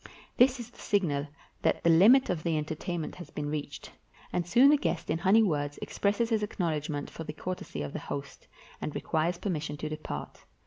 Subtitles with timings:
[0.37, 1.27] This is the signal
[1.61, 3.91] that the limit of the entertain ment has been reached,
[4.33, 7.83] and soon the guest in honeyed 453 PERSIA words expresses his acknowledgment for the courtesy
[7.83, 8.47] of the host,
[8.81, 10.43] and requests permission to depart.